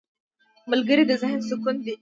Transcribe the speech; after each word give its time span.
ملګری 0.71 1.03
د 1.07 1.11
ذهن 1.21 1.39
سکون 1.49 1.75
دی 1.83 1.89